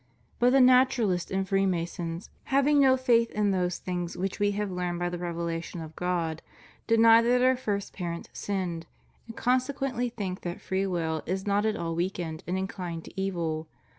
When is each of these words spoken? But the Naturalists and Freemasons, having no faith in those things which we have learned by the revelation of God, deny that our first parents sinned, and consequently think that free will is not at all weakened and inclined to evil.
But 0.39 0.49
the 0.53 0.61
Naturalists 0.61 1.29
and 1.29 1.47
Freemasons, 1.47 2.31
having 2.45 2.79
no 2.79 2.97
faith 2.97 3.29
in 3.29 3.51
those 3.51 3.77
things 3.77 4.17
which 4.17 4.39
we 4.39 4.49
have 4.53 4.71
learned 4.71 4.97
by 4.97 5.09
the 5.09 5.19
revelation 5.19 5.79
of 5.79 5.95
God, 5.95 6.41
deny 6.87 7.21
that 7.21 7.43
our 7.43 7.55
first 7.55 7.93
parents 7.93 8.27
sinned, 8.33 8.87
and 9.27 9.37
consequently 9.37 10.09
think 10.09 10.41
that 10.41 10.59
free 10.59 10.87
will 10.87 11.21
is 11.27 11.45
not 11.45 11.67
at 11.67 11.75
all 11.75 11.93
weakened 11.93 12.43
and 12.47 12.57
inclined 12.57 13.03
to 13.05 13.13
evil. 13.21 13.67